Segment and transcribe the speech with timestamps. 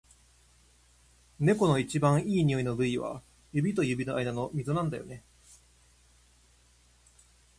[1.39, 3.21] 猫の一番いい匂いの部位は、
[3.53, 5.21] 指と指の間のみぞなんだよね。